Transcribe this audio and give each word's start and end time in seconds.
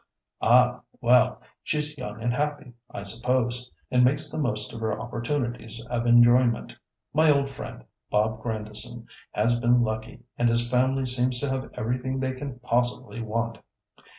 "Ah! 0.41 0.81
well, 0.99 1.39
she's 1.61 1.95
young 1.95 2.23
and 2.23 2.33
happy, 2.33 2.73
I 2.89 3.03
suppose, 3.03 3.69
and 3.91 4.03
makes 4.03 4.31
the 4.31 4.39
most 4.39 4.73
of 4.73 4.79
her 4.79 4.99
opportunities 4.99 5.85
of 5.91 6.07
enjoyment. 6.07 6.73
My 7.13 7.29
old 7.29 7.49
friend, 7.49 7.85
Bob 8.09 8.41
Grandison, 8.41 9.05
has 9.33 9.59
been 9.59 9.83
lucky, 9.83 10.23
and 10.39 10.49
his 10.49 10.67
family 10.67 11.05
seem 11.05 11.29
to 11.29 11.49
have 11.51 11.69
everything 11.75 12.19
they 12.19 12.33
can 12.33 12.57
possibly 12.61 13.21
want." 13.21 13.59